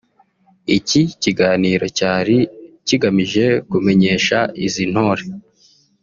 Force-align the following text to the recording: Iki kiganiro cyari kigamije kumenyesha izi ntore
Iki 0.77 1.01
kiganiro 1.23 1.85
cyari 1.97 2.37
kigamije 2.87 3.45
kumenyesha 3.69 4.37
izi 4.65 4.83
ntore 4.91 5.23